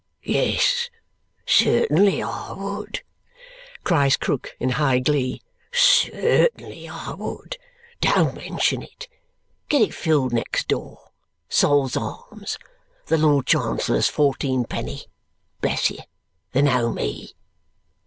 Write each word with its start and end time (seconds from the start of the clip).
"Yes, 0.23 0.89
certainly 1.45 2.23
I 2.23 2.53
would!" 2.53 3.03
cries 3.83 4.17
Krook 4.17 4.55
in 4.59 4.69
high 4.69 4.97
glee. 4.97 5.43
"Certainly 5.71 6.89
I 6.89 7.13
would! 7.13 7.57
Don't 7.99 8.33
mention 8.33 8.81
it! 8.81 9.07
Get 9.69 9.83
it 9.83 9.93
filled 9.93 10.33
next 10.33 10.67
door 10.67 11.11
Sol's 11.49 11.95
Arms 11.95 12.57
the 13.05 13.19
Lord 13.19 13.45
Chancellor's 13.45 14.07
fourteenpenny. 14.09 15.05
Bless 15.61 15.91
you, 15.91 15.99
they 16.51 16.63
know 16.63 16.91
ME!" 16.91 17.33